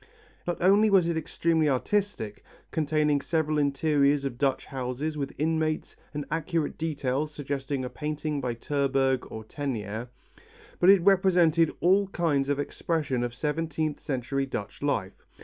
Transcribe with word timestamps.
Not 0.47 0.57
only 0.63 0.89
was 0.89 1.05
it 1.07 1.15
extremely 1.15 1.69
artistic, 1.69 2.43
containing 2.71 3.21
several 3.21 3.59
interiors 3.59 4.25
of 4.25 4.39
Dutch 4.39 4.65
houses 4.65 5.15
with 5.15 5.39
inmates 5.39 5.95
and 6.11 6.25
accurate 6.31 6.75
details 6.75 7.31
suggesting 7.31 7.85
a 7.85 7.89
painting 7.91 8.41
by 8.41 8.55
Terburg 8.55 9.27
or 9.31 9.43
Teniers, 9.43 10.07
but 10.79 10.89
it 10.89 11.01
represented 11.03 11.71
all 11.81 12.07
kinds 12.07 12.49
of 12.49 12.57
expression 12.59 13.21
of 13.21 13.35
seventeenth 13.35 13.99
century 13.99 14.47
Dutch 14.47 14.81
life. 14.81 15.23